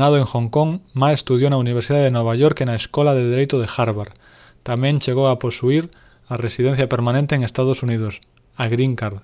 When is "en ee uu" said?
7.34-8.12